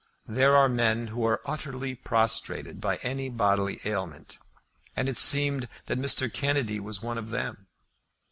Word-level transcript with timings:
There 0.27 0.57
are 0.57 0.67
men 0.67 1.05
who 1.09 1.23
are 1.27 1.43
utterly 1.45 1.93
prostrated 1.93 2.81
by 2.81 2.95
any 3.03 3.29
bodily 3.29 3.79
ailment, 3.85 4.39
and 4.95 5.07
it 5.07 5.15
seemed 5.15 5.67
that 5.85 5.99
Mr. 5.99 6.33
Kennedy 6.33 6.79
was 6.79 7.03
one 7.03 7.19
of 7.19 7.29
them. 7.29 7.67